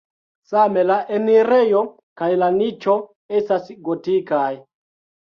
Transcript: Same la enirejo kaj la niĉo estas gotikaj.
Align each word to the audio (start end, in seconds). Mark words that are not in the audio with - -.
Same 0.51 0.85
la 0.91 0.95
enirejo 1.17 1.81
kaj 2.21 2.29
la 2.45 2.49
niĉo 2.55 2.97
estas 3.41 3.69
gotikaj. 3.89 4.49